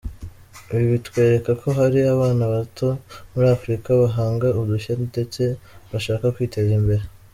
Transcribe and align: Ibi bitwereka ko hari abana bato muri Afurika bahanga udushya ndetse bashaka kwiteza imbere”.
Ibi 0.73 0.85
bitwereka 0.93 1.51
ko 1.61 1.67
hari 1.79 1.99
abana 2.13 2.43
bato 2.53 2.87
muri 3.31 3.47
Afurika 3.55 3.87
bahanga 4.01 4.47
udushya 4.61 4.93
ndetse 5.09 5.41
bashaka 5.91 6.25
kwiteza 6.35 6.73
imbere”. 6.79 7.03